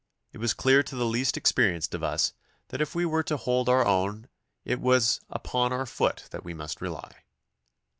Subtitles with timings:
[0.33, 2.33] It was clear to the least experienced of us
[2.69, 4.27] that if we were to hold our own
[4.65, 7.11] it was upon our foot that we must rely.